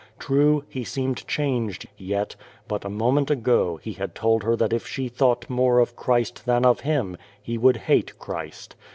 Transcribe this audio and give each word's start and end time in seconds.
True, 0.17 0.63
he 0.67 0.83
seemeil 0.83 1.13
changed, 1.27 1.85
yet, 1.95 2.35
but 2.67 2.83
a 2.83 2.89
moment 2.89 3.29
ago, 3.29 3.77
he 3.83 3.93
had 3.93 4.15
told 4.15 4.41
her 4.41 4.55
that 4.55 4.73
if 4.73 4.87
she 4.87 5.07
thought 5.09 5.47
more 5.47 5.77
of 5.77 5.95
Christ 5.95 6.47
than 6.47 6.65
of 6.65 6.79
him, 6.79 7.17
he 7.39 7.55
would 7.55 7.77
hate 7.77 8.17
Christ. 8.17 8.75